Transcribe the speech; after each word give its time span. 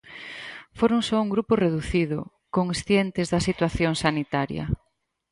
Foron 0.79 1.01
só 1.07 1.17
un 1.25 1.29
grupo 1.33 1.53
reducido, 1.65 2.17
"conscientes 2.57 3.27
da 3.33 3.45
situación 3.47 3.91
sanitaria". 4.03 4.65